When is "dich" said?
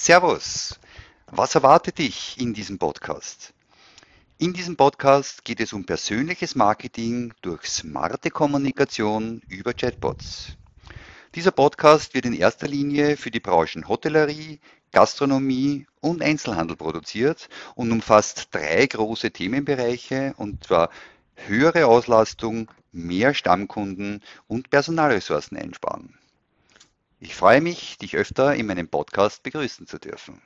1.98-2.36, 27.98-28.16